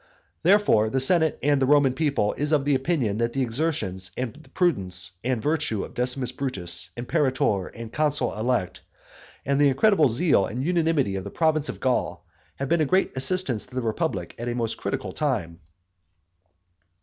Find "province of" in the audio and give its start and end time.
11.29-11.79